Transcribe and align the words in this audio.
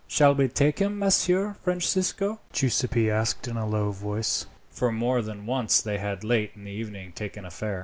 "Shall 0.07 0.33
we 0.33 0.47
take 0.47 0.79
him, 0.79 0.97
Messer 0.97 1.57
Francisco?" 1.63 2.39
Giuseppi 2.51 3.11
asked 3.11 3.47
in 3.47 3.55
a 3.55 3.67
low 3.67 3.91
voice; 3.91 4.47
for 4.71 4.91
more 4.91 5.21
than 5.21 5.45
once 5.45 5.79
they 5.79 5.99
had 5.99 6.23
late 6.23 6.53
in 6.55 6.63
the 6.63 6.71
evening 6.71 7.11
taken 7.11 7.45
a 7.45 7.51
fare. 7.51 7.79